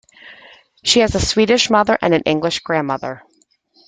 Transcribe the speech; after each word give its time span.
She 0.83 1.01
has 1.01 1.13
a 1.13 1.19
Swedish 1.19 1.69
mother 1.69 1.95
and 2.01 2.11
an 2.15 2.23
English 2.23 2.61
grandmother. 2.61 3.21